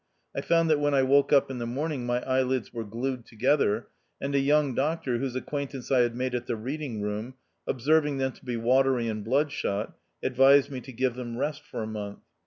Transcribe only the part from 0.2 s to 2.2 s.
I found that when I woke up in the morning,